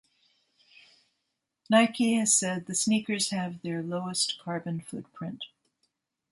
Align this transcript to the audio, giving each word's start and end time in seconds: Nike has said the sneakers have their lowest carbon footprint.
Nike 1.69 2.15
has 2.15 2.33
said 2.33 2.65
the 2.65 2.73
sneakers 2.73 3.29
have 3.29 3.61
their 3.61 3.83
lowest 3.83 4.39
carbon 4.39 4.79
footprint. 4.81 5.43